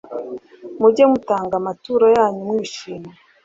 [0.79, 3.13] Mujye mutanga amaturo yanyu mwishimye